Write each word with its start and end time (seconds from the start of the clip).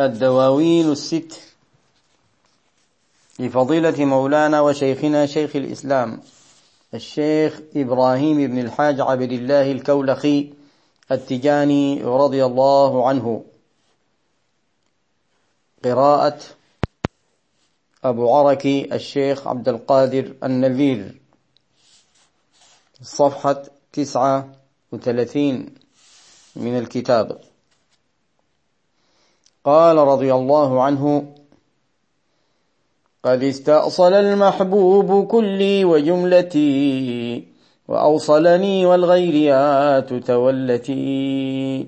الدواوين 0.00 0.92
الست 0.92 1.40
لفضيلة 3.38 4.04
مولانا 4.04 4.60
وشيخنا 4.60 5.26
شيخ 5.26 5.56
الإسلام 5.56 6.20
الشيخ 6.94 7.60
إبراهيم 7.76 8.46
بن 8.46 8.58
الحاج 8.58 9.00
عبد 9.00 9.32
الله 9.32 9.72
الكولخي 9.72 10.52
التجاني 11.12 12.02
رضي 12.02 12.44
الله 12.44 13.08
عنه. 13.08 13.44
قراءة 15.84 16.38
أبو 18.04 18.34
عركي 18.34 18.94
الشيخ 18.94 19.48
عبد 19.48 19.68
القادر 19.68 20.34
النذير. 20.44 21.20
صفحة 23.02 23.62
تسعة 23.92 24.52
وثلاثين 24.92 25.74
من 26.56 26.78
الكتاب. 26.78 27.40
قال 29.68 29.96
رضي 29.96 30.34
الله 30.34 30.82
عنه 30.82 31.24
قد 33.24 33.42
استأصل 33.42 34.12
المحبوب 34.12 35.26
كلي 35.26 35.84
وجملتي 35.84 37.44
وأوصلني 37.88 38.86
والغيريات 38.86 40.14
تولتي 40.14 41.86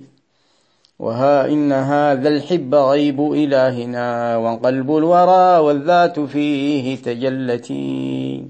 وها 0.99 1.49
إن 1.49 1.73
هذا 1.73 2.29
الحب 2.29 2.75
غيب 2.75 3.33
إلهنا 3.33 4.37
وقلب 4.37 4.97
الورى 4.97 5.59
والذات 5.59 6.21
فيه 6.21 6.97
تجلتي. 6.97 8.45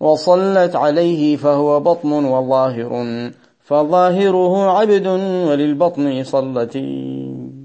وصلت 0.00 0.76
عليه 0.76 1.36
فهو 1.36 1.80
بطن 1.80 2.12
وظاهر 2.24 2.92
فظاهره 3.64 4.70
عبد 4.70 5.06
وللبطن 5.48 6.24
صلتي. 6.24 7.61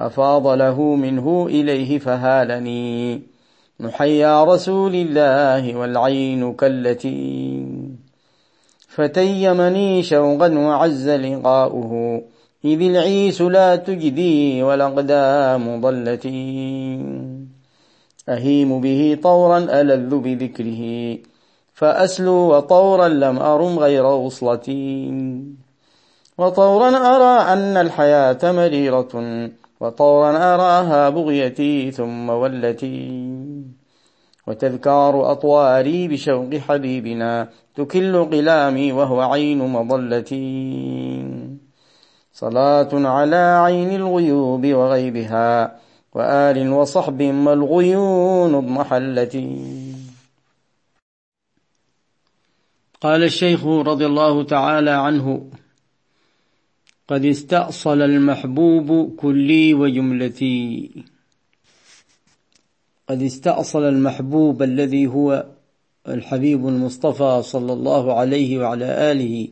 أفاض 0.00 0.46
له 0.46 0.80
منه 0.80 1.46
إليه 1.46 1.98
فهالني. 1.98 3.22
محيا 3.80 4.44
رسول 4.44 4.94
الله 4.94 5.76
والعين 5.76 6.54
كالتي. 6.54 7.66
فتيمني 8.88 10.02
شوقا 10.02 10.58
وعز 10.58 11.08
لقاؤه. 11.08 12.22
إذ 12.64 12.80
العيس 12.82 13.40
لا 13.40 13.76
تجدي 13.76 14.62
والأقدام 14.62 15.80
ضلتي 15.80 17.00
أهيم 18.28 18.80
به 18.80 19.18
طورا 19.22 19.58
ألذ 19.58 20.14
بذكره. 20.16 21.18
فأسلو 21.74 22.56
وطورا 22.56 23.08
لم 23.08 23.38
أرم 23.38 23.78
غير 23.78 24.06
وصلتي 24.06 25.12
وطورا 26.38 26.88
أرى 26.88 27.52
أن 27.52 27.76
الحياة 27.76 28.52
مريرة. 28.52 29.12
وطورا 29.80 30.54
أراها 30.54 31.08
بغيتي 31.08 31.90
ثم 31.90 32.30
ولتي 32.30 33.20
وتذكار 34.46 35.32
أطواري 35.32 36.08
بشوق 36.08 36.54
حبيبنا 36.54 37.48
تكل 37.74 38.24
قلامي 38.24 38.92
وهو 38.92 39.20
عين 39.20 39.58
مضلتي 39.58 40.40
صلاة 42.32 42.88
على 42.92 43.36
عين 43.36 43.90
الغيوب 43.90 44.66
وغيبها 44.66 45.76
وآل 46.14 46.72
وصحب 46.72 47.20
والغيون 47.22 48.54
اضمحلتي. 48.54 49.56
قال 53.00 53.22
الشيخ 53.22 53.66
رضي 53.66 54.06
الله 54.06 54.42
تعالى 54.44 54.90
عنه 54.90 55.50
قد 57.10 57.24
استأصل 57.24 58.02
المحبوب 58.02 59.16
كلي 59.16 59.74
وجملتي. 59.74 60.90
قد 63.08 63.22
استأصل 63.22 63.82
المحبوب 63.82 64.62
الذي 64.62 65.06
هو 65.06 65.46
الحبيب 66.08 66.68
المصطفى 66.68 67.42
صلى 67.44 67.72
الله 67.72 68.14
عليه 68.14 68.58
وعلى 68.58 69.12
آله 69.12 69.48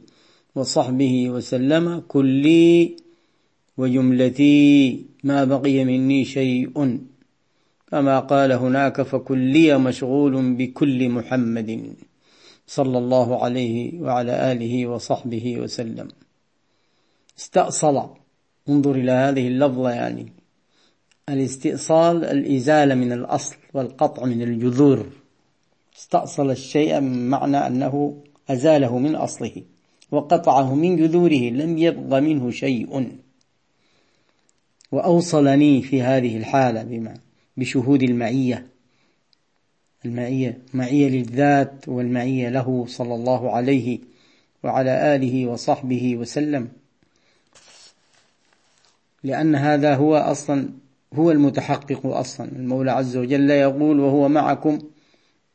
وصحبه 0.54 1.30
وسلم. 1.30 2.02
كلي 2.08 2.96
وجملتي. 3.78 5.06
ما 5.24 5.44
بقي 5.44 5.84
مني 5.84 6.24
شيء. 6.24 6.98
كما 7.90 8.20
قال 8.20 8.52
هناك 8.52 9.02
فكلي 9.02 9.78
مشغول 9.78 10.54
بكل 10.54 11.08
محمد 11.08 11.94
صلى 12.66 12.98
الله 12.98 13.44
عليه 13.44 14.00
وعلى 14.00 14.52
آله 14.52 14.86
وصحبه 14.86 15.60
وسلم. 15.60 16.08
استأصل. 17.38 18.08
انظر 18.68 18.94
إلى 18.94 19.12
هذه 19.12 19.48
اللفظة 19.48 19.90
يعني. 19.90 20.32
الاستئصال 21.28 22.24
الإزالة 22.24 22.94
من 22.94 23.12
الأصل 23.12 23.56
والقطع 23.74 24.24
من 24.24 24.42
الجذور. 24.42 25.06
استأصل 25.98 26.50
الشيء 26.50 27.00
معنى 27.00 27.56
أنه 27.56 28.22
أزاله 28.50 28.98
من 28.98 29.14
أصله 29.14 29.62
وقطعه 30.10 30.74
من 30.74 30.96
جذوره 30.96 31.50
لم 31.50 31.78
يبق 31.78 32.18
منه 32.18 32.50
شيء. 32.50 33.12
وأوصلني 34.92 35.82
في 35.82 36.02
هذه 36.02 36.36
الحالة 36.36 36.82
بما؟ 36.82 37.14
بشهود 37.56 38.02
المعية. 38.02 38.66
المعية 40.04 40.58
معية 40.74 41.08
للذات 41.08 41.88
والمعية 41.88 42.48
له 42.48 42.84
صلى 42.88 43.14
الله 43.14 43.50
عليه 43.50 43.98
وعلى 44.64 45.14
آله 45.14 45.46
وصحبه 45.46 46.16
وسلم. 46.16 46.68
لأن 49.24 49.54
هذا 49.54 49.94
هو 49.94 50.16
أصلا 50.16 50.68
هو 51.14 51.30
المتحقق 51.30 52.06
أصلا. 52.06 52.48
المولى 52.52 52.90
عز 52.90 53.16
وجل 53.16 53.50
يقول 53.50 54.00
وهو 54.00 54.28
معكم 54.28 54.78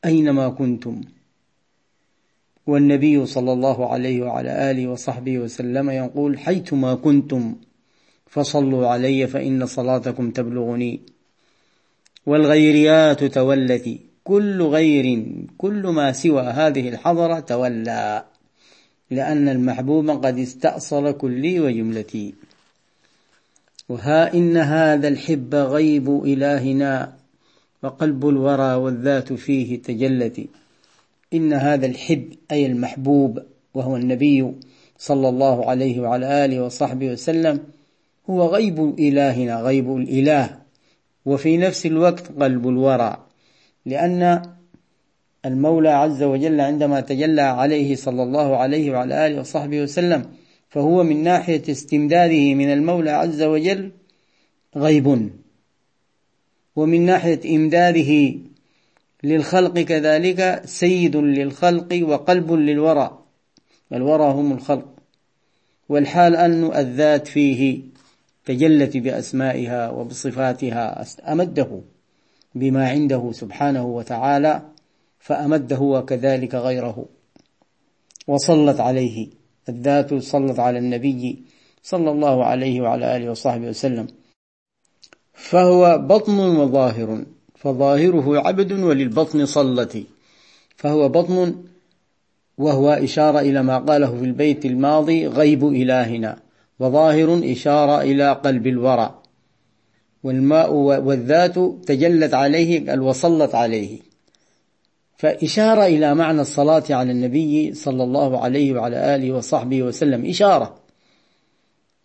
أينما 0.06 0.50
كنتم. 0.50 1.02
والنبي 2.68 3.26
صلى 3.26 3.54
الله 3.54 3.92
عليه 3.92 4.22
وعلى 4.22 4.72
آله 4.72 4.88
وصحبه 4.88 5.40
وسلم 5.40 5.90
يقول 5.90 6.40
حيثما 6.40 6.96
كنتم 6.96 7.56
فصلوا 8.28 8.88
علي 8.88 9.28
فإن 9.28 9.66
صلاتكم 9.66 10.32
تبلغني. 10.32 11.02
والغيريات 12.26 13.24
تولتي 13.24 14.00
كل 14.24 14.62
غير 14.62 15.26
كل 15.58 15.88
ما 15.88 16.12
سوى 16.12 16.42
هذه 16.42 16.90
الحضرة 16.90 17.40
تولى. 17.40 18.26
لأن 19.12 19.50
المحبوب 19.50 20.10
قد 20.10 20.40
استأصل 20.40 21.12
كلي 21.12 21.60
وجملتي. 21.60 22.34
وها 23.90 24.34
إن 24.34 24.58
هذا 24.58 25.08
الحب 25.08 25.56
غيب 25.56 26.24
إلهنا 26.24 27.14
وقلب 27.84 28.30
الورى 28.30 28.74
والذات 28.74 29.34
فيه 29.34 29.82
تجلت. 29.82 30.46
إن 31.34 31.54
هذا 31.54 31.86
الحب 31.86 32.34
أي 32.52 32.66
المحبوب 32.66 33.40
وهو 33.74 33.96
النبي 33.96 34.52
صلى 34.98 35.30
الله 35.30 35.70
عليه 35.70 36.00
وعلى 36.00 36.46
آله 36.46 36.64
وصحبه 36.64 37.12
وسلم 37.12 37.60
هو 38.30 38.48
غيب 38.48 39.00
إلهنا 39.00 39.62
غيب 39.62 39.98
الإله. 39.98 40.64
وفي 41.26 41.58
نفس 41.58 41.86
الوقت 41.86 42.28
قلب 42.40 42.68
الورى 42.68 43.18
لأن 43.86 44.42
المولى 45.46 45.90
عز 45.90 46.24
وجل 46.24 46.62
عندما 46.62 47.02
تجلى 47.02 47.42
عليه 47.42 47.96
صلى 47.96 48.24
الله 48.24 48.58
عليه 48.58 48.92
وعلى 48.92 49.28
آله 49.28 49.40
وصحبه 49.40 49.82
وسلم 49.82 50.26
فهو 50.74 51.04
من 51.04 51.24
ناحية 51.24 51.62
استمداده 51.70 52.54
من 52.54 52.74
المولى 52.74 53.12
عز 53.12 53.42
وجل 53.42 53.92
غيب. 54.76 55.30
ومن 56.76 57.02
ناحية 57.06 57.56
إمداده 57.56 58.40
للخلق 59.24 59.80
كذلك 59.80 60.62
سيد 60.66 61.16
للخلق 61.16 62.00
وقلب 62.04 62.52
للورى. 62.52 63.24
الورى 63.94 64.24
هم 64.24 64.52
الخلق. 64.52 64.94
والحال 65.90 66.36
أن 66.36 66.78
الذات 66.78 67.28
فيه 67.28 67.82
تجلت 68.46 68.98
بأسمائها 68.98 69.90
وبصفاتها 69.90 71.06
أمده 71.32 71.82
بما 72.56 72.90
عنده 72.90 73.32
سبحانه 73.32 73.86
وتعالى 73.86 74.62
فأمده 75.20 75.80
وكذلك 75.80 76.56
غيره. 76.56 77.06
وصلت 78.28 78.80
عليه. 78.80 79.43
الذات 79.70 80.14
صلت 80.14 80.60
على 80.60 80.78
النبي 80.78 81.44
صلى 81.84 82.12
الله 82.12 82.46
عليه 82.46 82.82
وعلى 82.82 83.18
آله 83.18 83.32
وصحبه 83.32 83.68
وسلم. 83.68 84.08
فهو 85.34 85.98
بطن 85.98 86.40
وظاهر 86.40 87.26
فظاهره 87.56 88.48
عبد 88.48 88.72
وللبطن 88.72 89.46
صلتي 89.46 90.06
فهو 90.76 91.10
بطن 91.10 91.56
وهو 92.58 92.90
إشارة 92.90 93.40
إلى 93.40 93.64
ما 93.64 93.78
قاله 93.78 94.18
في 94.18 94.26
البيت 94.26 94.66
الماضي 94.66 95.28
غيب 95.28 95.68
إلهنا. 95.68 96.40
وظاهر 96.80 97.42
إشارة 97.44 98.02
إلى 98.02 98.32
قلب 98.32 98.68
الورى. 98.68 99.20
والماء 100.24 100.74
والذات 100.74 101.60
تجلت 101.88 102.34
عليه 102.34 103.00
وصلت 103.00 103.56
عليه. 103.56 104.13
فإشارة 105.24 105.86
إلى 105.86 106.16
معنى 106.16 106.42
الصلاة 106.42 106.84
على 106.90 107.12
النبي 107.12 107.74
صلى 107.74 108.04
الله 108.04 108.40
عليه 108.40 108.74
وعلى 108.74 109.16
آله 109.16 109.32
وصحبه 109.32 109.84
وسلم. 109.84 110.26
إشارة. 110.26 110.76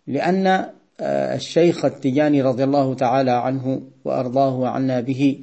لأن 0.07 0.69
الشيخ 1.01 1.85
التجاني 1.85 2.41
رضي 2.41 2.63
الله 2.63 2.93
تعالى 2.93 3.31
عنه 3.31 3.81
وأرضاه 4.05 4.55
وعنا 4.59 5.01
به 5.01 5.39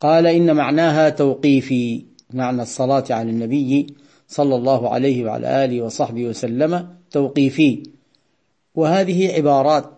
قال 0.00 0.26
إن 0.26 0.56
معناها 0.56 1.08
توقيفي 1.08 2.04
معنى 2.32 2.62
الصلاة 2.62 3.04
على 3.10 3.30
النبي 3.30 3.86
صلى 4.28 4.54
الله 4.56 4.88
عليه 4.88 5.24
وعلى 5.24 5.64
آله 5.64 5.82
وصحبه 5.82 6.24
وسلم 6.24 6.88
توقيفي. 7.10 7.82
وهذه 8.74 9.32
عبارات 9.32 9.90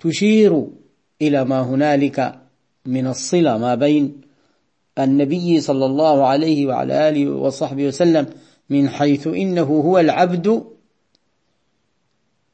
تشير 0.00 0.66
إلى 1.22 1.44
ما 1.44 1.60
هنالك 1.60 2.34
من 2.86 3.06
الصلة 3.06 3.58
ما 3.58 3.74
بين 3.74 4.31
النبي 4.98 5.60
صلى 5.60 5.86
الله 5.86 6.26
عليه 6.26 6.66
وعلى 6.66 7.08
آله 7.08 7.30
وصحبه 7.30 7.86
وسلم 7.86 8.26
من 8.70 8.88
حيث 8.88 9.26
إنه 9.26 9.62
هو 9.62 9.98
العبد 9.98 10.64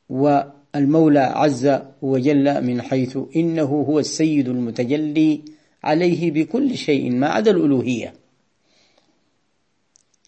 والمولى 0.08 1.20
عز 1.20 1.78
وجل 2.02 2.64
من 2.64 2.82
حيث 2.82 3.18
إنه 3.36 3.84
هو 3.88 3.98
السيد 3.98 4.48
المتجلي 4.48 5.42
عليه 5.84 6.30
بكل 6.30 6.76
شيء 6.76 7.10
ما 7.10 7.28
عدا 7.28 7.50
الألوهية. 7.50 8.14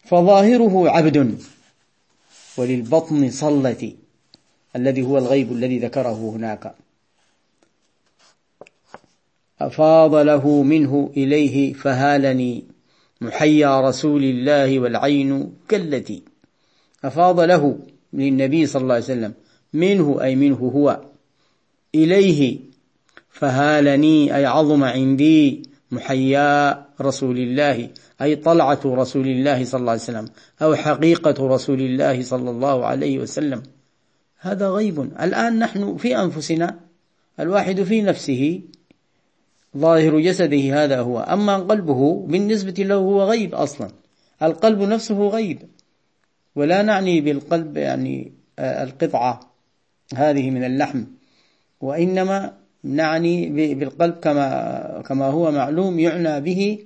فظاهره 0.05 0.91
عبد 0.91 1.39
وللبطن 2.59 3.31
صلتي 3.31 3.97
الذي 4.77 5.03
هو 5.03 5.19
الغيب 5.19 5.53
الذي 5.53 5.79
ذكره 5.79 6.31
هناك. 6.37 6.75
أفاض 9.61 10.15
له 10.15 10.62
منه 10.62 11.11
إليه 11.17 11.73
فهالني 11.73 12.65
محيا 13.21 13.81
رسول 13.81 14.25
الله 14.25 14.79
والعين 14.79 15.53
كالتي. 15.69 16.23
أفاض 17.05 17.41
له 17.41 17.79
للنبي 18.12 18.67
صلى 18.67 18.83
الله 18.83 18.95
عليه 18.95 19.05
وسلم 19.05 19.33
منه 19.73 20.23
أي 20.23 20.37
منه 20.37 20.57
هو 20.57 21.01
إليه 21.95 22.59
فهالني 23.31 24.37
أي 24.37 24.47
عظم 24.47 24.85
عندي 24.85 25.62
محيا 25.91 26.87
رسول 27.01 27.39
الله 27.39 27.89
أي 28.23 28.37
طلعة 28.37 28.81
رسول 28.85 29.27
الله 29.27 29.65
صلى 29.65 29.81
الله 29.81 29.93
عليه 29.93 30.03
وسلم 30.03 30.29
أو 30.62 30.75
حقيقة 30.75 31.49
رسول 31.49 31.81
الله 31.81 32.23
صلى 32.23 32.51
الله 32.51 32.87
عليه 32.87 33.19
وسلم. 33.19 33.62
هذا 34.39 34.69
غيب. 34.69 35.01
الآن 35.01 35.59
نحن 35.59 35.97
في 35.97 36.17
أنفسنا 36.17 36.81
الواحد 37.41 37.83
في 37.83 38.03
نفسه 38.03 38.61
ظاهر 39.76 40.20
جسده 40.20 40.84
هذا 40.84 41.00
هو. 41.00 41.20
أما 41.20 41.56
قلبه 41.56 42.26
بالنسبة 42.26 42.75
له 42.78 42.94
هو 42.94 43.22
غيب 43.22 43.55
أصلا. 43.55 43.90
القلب 44.43 44.81
نفسه 44.82 45.28
غيب. 45.28 45.62
ولا 46.56 46.82
نعني 46.82 47.20
بالقلب 47.20 47.76
يعني 47.76 48.32
آه، 48.58 48.82
القطعة 48.82 49.40
هذه 50.14 50.50
من 50.50 50.64
اللحم. 50.64 51.05
وإنما 51.81 52.61
نعني 52.84 53.49
بالقلب 53.75 54.14
كما 54.14 55.02
كما 55.06 55.26
هو 55.26 55.50
معلوم 55.50 55.99
يعنى 55.99 56.40
به 56.40 56.78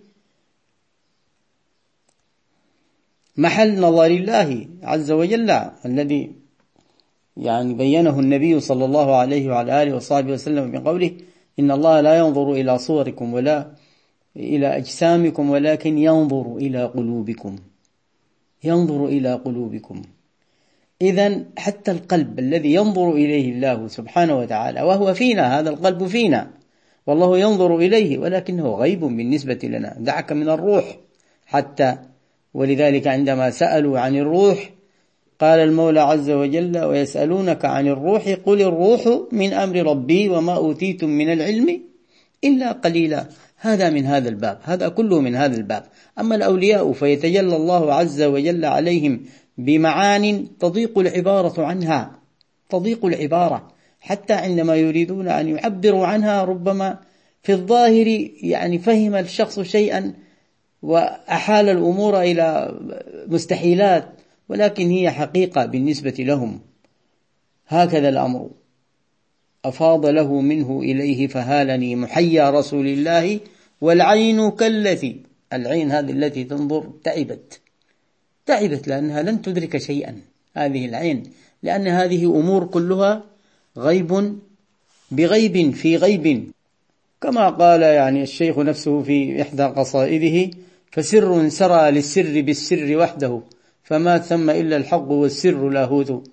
محل 3.37 3.81
نظر 3.81 4.07
الله 4.07 4.69
عز 4.83 5.11
وجل 5.11 5.51
الذي 5.85 6.33
يعني 7.37 7.75
بينه 7.75 8.21
النبي 8.21 8.61
صلى 8.61 8.85
الله 8.85 9.17
عليه 9.17 9.49
وعلى 9.49 9.83
آله 9.83 9.97
وصحبه 9.97 10.33
وسلم 10.33 10.71
بقوله 10.71 11.13
إن 11.59 11.71
الله 11.71 12.01
لا 12.01 12.19
ينظر 12.19 12.53
إلى 12.53 12.79
صوركم 12.79 13.35
ولا 13.35 13.71
إلى 14.37 14.77
أجسامكم 14.77 15.51
ولكن 15.51 15.99
ينظر 15.99 16.57
إلى 16.57 16.85
قلوبكم. 16.85 17.57
ينظر 18.65 19.07
إلى 19.07 19.35
قلوبكم. 19.35 20.03
إذا 21.03 21.45
حتى 21.59 21.91
القلب 21.91 22.39
الذي 22.39 22.75
ينظر 22.75 23.11
إليه 23.13 23.53
الله 23.53 23.89
سبحانه 23.89 24.39
وتعالى 24.39 24.83
وهو 24.83 25.15
فينا 25.15 25.59
هذا 25.59 25.71
القلب 25.71 26.07
فينا 26.07 26.51
والله 27.07 27.39
ينظر 27.39 27.77
إليه 27.77 28.19
ولكنه 28.19 28.75
غيب 28.75 29.01
بالنسبة 29.01 29.59
لنا 29.63 29.97
دعك 29.99 30.33
من 30.33 30.49
الروح. 30.49 30.97
حتى 31.47 31.97
ولذلك 32.55 33.07
عندما 33.07 33.51
سألوا 33.51 33.99
عن 33.99 34.17
الروح 34.17 34.71
قال 35.41 35.59
المولى 35.61 36.01
عز 36.01 36.31
وجل 36.31 36.79
ويسألونك 36.79 37.65
عن 37.65 37.87
الروح 37.87 38.29
قل 38.47 38.63
الروح 38.63 39.09
من 39.33 39.53
أمر 39.53 39.77
ربي 39.77 40.29
وما 40.29 40.57
أوتيتم 40.57 41.09
من 41.09 41.33
العلم 41.33 41.81
إلا 42.45 42.73
قليلا. 42.73 43.27
هذا 43.57 43.91
من 43.91 44.07
هذا 44.07 44.29
الباب 44.29 44.59
هذا 44.63 44.89
كله 44.89 45.21
من 45.21 45.35
هذا 45.35 45.57
الباب. 45.57 45.85
أما 46.19 46.37
الأولياء 46.37 46.93
فيتجلى 46.93 47.57
الله 47.57 47.95
عز 47.95 48.23
وجل 48.23 48.65
عليهم 48.65 49.21
بمعان 49.59 50.47
تضيق 50.59 50.99
العبارة 50.99 51.65
عنها 51.65 52.19
تضيق 52.71 53.05
العبارة. 53.05 53.69
حتى 54.01 54.33
عندما 54.33 54.75
يريدون 54.77 55.29
أن 55.29 55.49
يعبروا 55.49 56.07
عنها 56.07 56.45
ربما 56.45 56.99
في 57.43 57.53
الظاهر 57.53 58.29
يعني 58.43 58.79
فهم 58.79 59.15
الشخص 59.15 59.61
شيئا 59.61 60.15
وأحال 60.83 61.69
الأمور 61.69 62.21
إلى 62.21 62.75
مستحيلات. 63.29 64.09
ولكن 64.49 64.91
هي 64.91 65.11
حقيقة 65.11 65.67
بالنسبة 65.67 66.15
لهم. 66.19 66.61
هكذا 67.69 68.09
الأمر. 68.09 68.51
أفاض 69.65 70.07
له 70.07 70.41
منه 70.41 70.81
إليه 70.81 71.27
فهالني 71.27 71.97
محيا 71.97 72.51
رسول 72.51 72.87
الله 72.87 73.41
والعين 73.81 74.51
كالتي 74.51 75.21
العين 75.53 75.91
هذه 75.91 76.11
التي 76.11 76.45
تنظر 76.45 76.91
تعبت. 77.05 77.61
تعبت 78.47 78.89
لأنها 78.89 79.23
لن 79.23 79.43
تدرك 79.43 79.77
شيئا. 79.77 80.21
هذه 80.55 80.87
العين 80.87 81.23
لأن 81.63 81.87
هذه 81.87 82.25
أمور 82.25 82.65
كلها 82.65 83.23
غيب 83.79 84.39
بغيب 85.11 85.75
في 85.75 85.97
غيب. 85.97 86.51
كما 87.21 87.51
قال 87.51 87.83
يعني 87.83 88.23
الشيخ 88.23 88.59
نفسه 88.59 89.03
في 89.03 89.43
إحدى 89.43 89.63
قصائده 89.63 90.57
فسر 90.91 91.49
سرى 91.49 91.91
للسر 91.91 92.41
بالسر 92.41 92.97
وحده. 92.97 93.41
فما 93.85 94.19
ثم 94.19 94.51
إلا 94.51 94.77
الحق 94.77 95.11
والسر 95.11 95.69
لاهوت. 95.69 96.31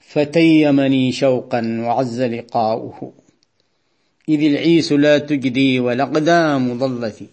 فتيمني 0.00 1.12
شوقا 1.12 1.80
وعز 1.80 2.20
لقاؤه. 2.20 3.12
إذ 4.28 4.42
العيس 4.42 4.92
لا 4.92 5.18
تجدي 5.18 5.80
والأقدام 5.80 6.78
ضلتي 6.78 7.26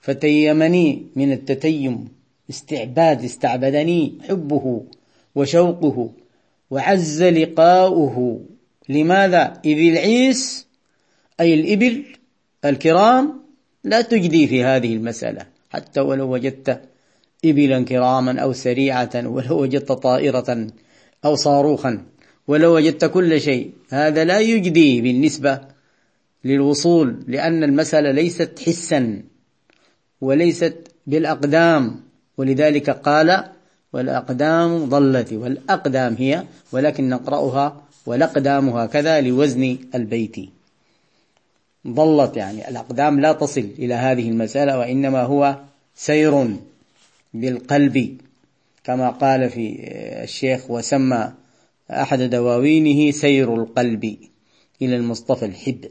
فتيمني 0.00 1.06
من 1.16 1.32
التتيم 1.32 2.08
استعباد 2.50 3.24
استعبدني 3.24 4.18
حبه 4.28 4.84
وشوقه 5.34 6.10
وعز 6.70 7.22
لقاؤه. 7.22 8.40
لماذا؟ 8.88 9.60
إذ 9.64 9.78
العيس 9.92 10.66
أي 11.40 11.54
الإبل 11.54 12.04
الكرام 12.64 13.40
لا 13.84 14.00
تجدي 14.00 14.46
في 14.46 14.64
هذه 14.64 14.94
المسألة. 14.94 15.46
حتى 15.70 16.00
ولو 16.00 16.32
وجدت 16.32 16.80
إبلا 17.44 17.84
كراما 17.84 18.40
أو 18.40 18.52
سريعة 18.52 19.10
ولو 19.14 19.62
وجدت 19.62 19.92
طائرة 19.92 20.66
أو 21.24 21.34
صاروخا 21.34 22.02
ولو 22.48 22.76
وجدت 22.76 23.04
كل 23.04 23.40
شيء. 23.40 23.70
هذا 23.90 24.24
لا 24.24 24.38
يجدي 24.38 25.00
بالنسبة 25.00 25.60
للوصول 26.44 27.24
لأن 27.26 27.64
المسألة 27.64 28.10
ليست 28.10 28.58
حسا 28.66 29.22
وليست 30.20 30.76
بالأقدام. 31.06 32.00
ولذلك 32.38 32.90
قال 32.90 33.44
والأقدام 33.92 34.84
ضلت 34.84 35.32
والأقدام 35.32 36.14
هي 36.18 36.44
ولكن 36.72 37.08
نقرأها 37.08 37.82
والأقدام 38.06 38.68
هكذا 38.68 39.20
لوزن 39.20 39.78
البيت. 39.94 40.36
ضلت 41.86 42.36
يعني 42.36 42.68
الأقدام 42.68 43.20
لا 43.20 43.32
تصل 43.32 43.68
إلى 43.78 43.94
هذه 43.94 44.28
المسألة 44.28 44.78
وإنما 44.78 45.22
هو 45.22 45.56
سير. 45.94 46.56
بالقلب 47.34 48.18
كما 48.84 49.10
قال 49.10 49.50
في 49.50 49.76
الشيخ 50.24 50.70
وسمى 50.70 51.32
أحد 51.90 52.22
دواوينه 52.22 53.10
سير 53.10 53.54
القلب 53.54 54.16
إلى 54.82 54.96
المصطفى 54.96 55.44
الحب 55.44 55.84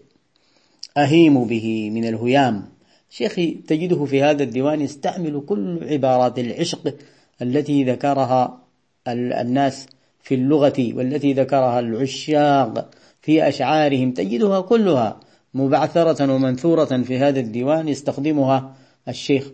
أهيم 0.98 1.44
به 1.44 1.90
من 1.90 2.06
الهيام. 2.06 2.66
شيخي 3.10 3.52
تجده 3.52 4.06
في 4.06 4.24
هذا 4.24 4.44
الديوان 4.44 4.82
يستعمل 4.82 5.44
كل 5.48 5.80
عبارات 5.84 6.40
العشق 6.40 6.96
التي 7.42 7.84
ذكرها 7.84 8.64
الناس 9.08 9.86
في 10.22 10.36
اللغة 10.36 10.94
والتي 10.94 11.34
ذكرها 11.34 11.80
العشاق 11.80 12.90
في 13.22 13.48
أشعارهم. 13.48 14.12
تجدها 14.12 14.62
كلها 14.62 15.20
مبعثرة 15.54 16.34
ومنثورة 16.34 17.04
في 17.04 17.18
هذا 17.18 17.40
الديوان 17.40 17.88
يستخدمها 17.88 18.76
الشيخ 19.08 19.52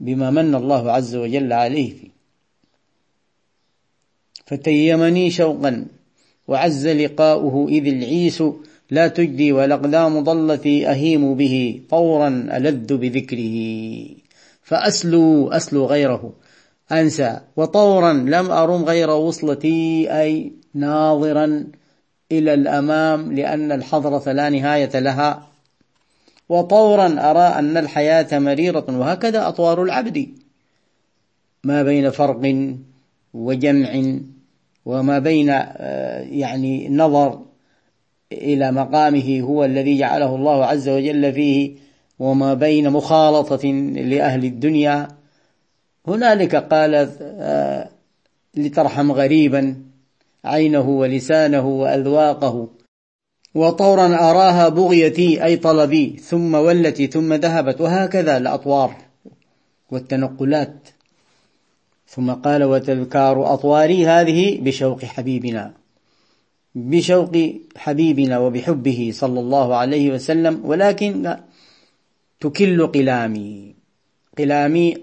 بما 0.00 0.30
من 0.30 0.54
الله 0.54 0.92
عز 0.92 1.16
وجل 1.16 1.52
عليه 1.52 1.90
فيه. 1.90 2.08
فتيمني 4.46 5.30
شوقا 5.30 5.86
وعز 6.48 6.86
لقاؤه 6.86 7.68
إذ 7.68 7.86
العيس 7.86 8.42
لا 8.90 9.08
تجدي 9.08 9.52
والأقدام 9.52 10.20
ضلتي 10.20 10.90
أهيم 10.90 11.34
به 11.34 11.80
طورا 11.90 12.28
ألذ 12.28 12.96
بذكره. 12.96 13.56
فأسلو 14.62 15.48
أسلو 15.48 15.86
غيره. 15.86 16.32
أنسى. 16.92 17.40
وطورا 17.56 18.12
لم 18.12 18.50
أرم 18.50 18.84
غير 18.84 19.10
وصلتي 19.10 20.08
أي 20.20 20.52
ناظرا 20.74 21.66
إلى 22.32 22.54
الأمام 22.54 23.32
لأن 23.32 23.72
الحضرة 23.72 24.32
لا 24.32 24.50
نهاية 24.50 24.98
لها. 24.98 25.55
وطورا 26.48 27.30
أرى 27.30 27.58
أن 27.58 27.76
الحياة 27.76 28.38
مريرة 28.38 28.84
وهكذا 28.88 29.48
أطوار 29.48 29.82
العبد. 29.82 30.28
ما 31.64 31.82
بين 31.82 32.10
فرق 32.10 32.74
وجمع 33.34 34.18
وما 34.84 35.18
بين 35.18 35.50
آه، 35.50 36.20
يعني 36.20 36.88
نظر 36.88 37.42
إلى 38.32 38.72
مقامه 38.72 39.40
هو 39.40 39.64
الذي 39.64 39.98
جعله 39.98 40.34
الله 40.34 40.64
عز 40.64 40.88
وجل 40.88 41.32
فيه 41.32 41.74
وما 42.18 42.54
بين 42.54 42.90
مخالطة 42.90 43.68
لأهل 43.94 44.44
الدنيا. 44.44 45.08
هنالك 46.06 46.56
قال 46.56 47.10
آه، 47.20 47.88
لترحم 48.54 49.12
غريبا 49.12 49.76
عينه 50.44 50.88
ولسانه 50.88 51.66
وأذواقه. 51.66 52.68
وطورا 53.56 54.06
أراها 54.30 54.68
بغيتي 54.68 55.44
أي 55.44 55.56
طلبي 55.56 56.16
ثم 56.30 56.54
ولتي 56.54 57.06
ثم 57.06 57.34
ذهبت 57.34 57.80
وهكذا 57.80 58.36
الأطوار 58.36 58.96
والتنقلات. 59.90 60.88
ثم 62.08 62.30
قال 62.32 62.64
وتذكار 62.64 63.54
أطواري 63.54 64.06
هذه 64.06 64.60
بشوق 64.60 65.04
حبيبنا 65.04 65.72
بشوق 66.74 67.32
حبيبنا 67.76 68.38
وبحبه 68.38 69.10
صلى 69.14 69.40
الله 69.40 69.76
عليه 69.76 70.12
وسلم 70.12 70.60
ولكن 70.64 71.36
تكل 72.40 72.86
قلامي. 72.86 73.74
قلامي 74.38 74.96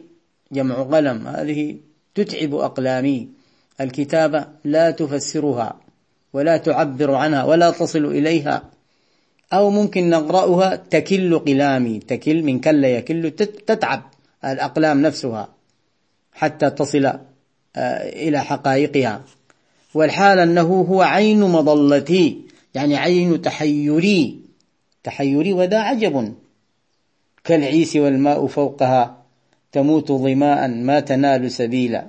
جمع 0.51 0.75
قلم 0.83 1.27
هذه 1.27 1.75
تتعب 2.15 2.55
أقلامي. 2.55 3.27
الكتابة 3.81 4.45
لا 4.63 4.91
تفسرها. 4.91 5.82
ولا 6.33 6.57
تعبر 6.57 7.13
عنها 7.13 7.43
ولا 7.43 7.71
تصل 7.71 8.05
إليها. 8.05 8.63
أو 9.53 9.69
ممكن 9.69 10.09
نقرأها 10.09 10.75
تكل 10.75 11.39
قلامي 11.39 11.99
تكل 11.99 12.43
من 12.43 12.59
كل 12.59 12.83
يكل 12.83 13.31
تتعب 13.31 14.01
الأقلام 14.45 15.01
نفسها 15.01 15.49
حتى 16.33 16.69
تصل 16.69 17.05
آه، 17.05 18.09
إلى 18.09 18.39
حقائقها. 18.39 19.21
والحال 19.93 20.39
أنه 20.39 20.81
هو 20.89 21.01
عين 21.01 21.39
مظلتي 21.41 22.41
يعني 22.73 22.97
عين 22.97 23.41
تحيري 23.41 24.39
تحيري 25.03 25.53
وذا 25.53 25.79
عجب. 25.79 26.33
كالعيس 27.43 27.95
والماء 27.95 28.47
فوقها 28.47 29.17
تموت 29.71 30.11
ظماء 30.11 30.67
ما 30.67 30.99
تنال 30.99 31.51
سبيلا. 31.51 32.07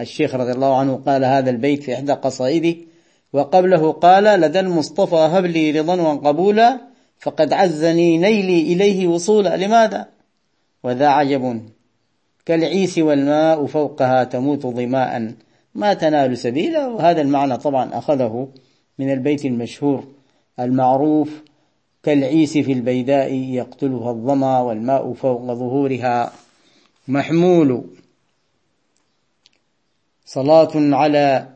الشيخ 0.00 0.34
رضي 0.34 0.52
الله 0.52 0.76
عنه 0.76 1.02
قال 1.06 1.24
هذا 1.24 1.50
البيت 1.50 1.82
في 1.82 1.94
إحدى 1.94 2.12
قصائده 2.12 2.76
وقبله 3.34 3.92
قال 3.92 4.24
لدى 4.24 4.60
المصطفى 4.60 5.16
هب 5.16 5.46
لي 5.46 5.80
رضا 5.80 6.00
وقبولا 6.00 6.80
فقد 7.18 7.52
عزني 7.52 8.18
نيلي 8.18 8.72
إليه 8.72 9.06
وصولا. 9.06 9.56
لماذا؟ 9.56 10.08
وذا 10.82 11.08
عجب. 11.08 11.62
كالعيس 12.46 12.98
والماء 12.98 13.66
فوقها 13.66 14.24
تموت 14.24 14.66
ظماء. 14.66 15.34
ما 15.74 15.94
تنال 15.94 16.38
سبيلا. 16.38 16.86
وهذا 16.86 17.20
المعنى 17.20 17.56
طبعا 17.56 17.98
أخذه 17.98 18.48
من 18.98 19.12
البيت 19.12 19.44
المشهور 19.44 20.04
المعروف 20.60 21.42
كالعيس 22.02 22.58
في 22.58 22.72
البيداء 22.72 23.32
يقتلها 23.32 24.10
الظما 24.10 24.60
والماء 24.60 25.12
فوق 25.12 25.42
ظهورها. 25.42 26.32
محمول. 27.08 27.84
صلاة 30.26 30.72
على 30.74 31.53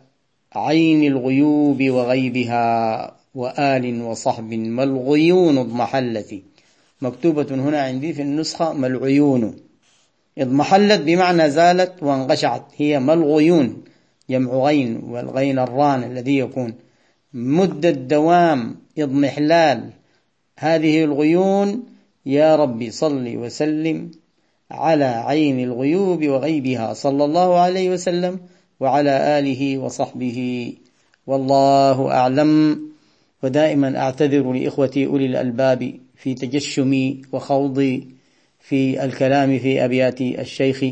عين 0.55 1.13
الغيوب 1.13 1.83
وغيبها 1.83 3.17
وآل 3.35 4.03
وصحب 4.03 4.53
ما 4.53 4.83
الغيون 4.83 5.59
اضمحلت. 5.59 6.43
مكتوبة 7.03 7.47
هنا 7.51 7.83
عندي 7.83 8.13
في 8.13 8.23
النسخة 8.23 8.73
ما 8.73 8.87
العيون. 8.87 9.57
اضمحلت 10.39 11.01
بمعنى 11.01 11.51
زالت 11.51 12.03
وانقشعت. 12.03 12.65
هي 12.77 12.99
ما 12.99 13.13
الغيون؟ 13.13 13.83
جمع 14.31 14.53
غين 14.53 14.97
والغين 14.97 15.59
الران 15.59 16.05
الذي 16.05 16.39
يكون. 16.39 16.75
مدة 17.33 17.91
دوام 17.91 18.77
اضمحلال. 18.99 19.91
هذه 20.59 21.05
الغيون 21.05 21.85
يا 22.27 22.57
ربي 22.57 22.91
صل 22.91 23.37
وسلم 23.37 24.11
على 24.71 25.05
عين 25.05 25.61
الغيوب 25.61 26.27
وغيبها. 26.27 26.93
صلى 26.93 27.25
الله 27.25 27.59
عليه 27.59 27.91
وسلم. 27.91 28.41
وعلى 28.81 29.39
آله 29.39 29.79
وصحبه. 29.79 30.73
والله 31.27 32.11
أعلم. 32.11 32.81
ودائما 33.43 33.99
أعتذر 33.99 34.53
لإخوتي 34.53 35.07
أولي 35.07 35.27
الألباب 35.27 35.95
في 36.17 36.35
تجشمي 36.35 37.23
وخوضي 37.33 38.09
في 38.61 39.05
الكلام 39.05 39.59
في 39.59 39.85
أبيات 39.85 40.21
الشيخ 40.21 40.85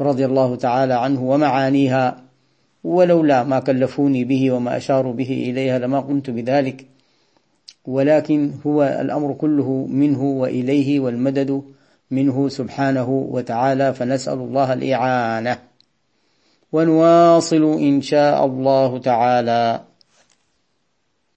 رضي 0.00 0.24
الله 0.24 0.56
تعالى 0.56 0.94
عنه 0.94 1.22
ومعانيها. 1.22 2.24
ولولا 2.84 3.44
ما 3.44 3.60
كلفوني 3.60 4.24
به 4.24 4.50
وما 4.50 4.76
أشاروا 4.76 5.12
به 5.12 5.50
إليها 5.50 5.78
لما 5.78 6.00
قمت 6.00 6.30
بذلك. 6.30 6.86
ولكن 7.84 8.52
هو 8.66 8.82
الأمر 9.00 9.32
كله 9.32 9.86
منه 9.90 10.22
وإليه 10.22 11.00
والمدد 11.00 11.62
منه 12.10 12.48
سبحانه 12.48 13.08
وتعالى. 13.10 13.94
فنسأل 13.94 14.38
الله 14.38 14.72
الإعانة. 14.72 15.69
ونواصل 16.72 17.62
إن 17.62 18.00
شاء 18.00 18.46
الله 18.46 18.98
تعالى. 18.98 19.89